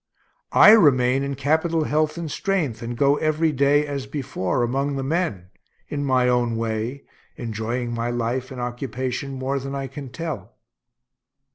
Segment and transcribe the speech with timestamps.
[0.55, 5.03] I remain in capital health and strength, and go every day, as before, among the
[5.03, 5.51] men,
[5.89, 7.03] in my own way,
[7.35, 10.55] enjoying my life and occupation more than I can tell.